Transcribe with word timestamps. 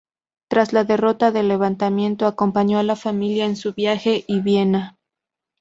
Tras 0.49 0.73
la 0.73 0.83
derrota 0.83 1.29
del 1.29 1.47
levantamiento, 1.47 2.25
acompañó 2.25 2.79
a 2.79 2.83
la 2.83 2.95
familia 2.95 3.45
en 3.45 3.55
su 3.55 3.73
viaje 3.75 4.25
a 4.27 4.41
Viena. 4.41 4.97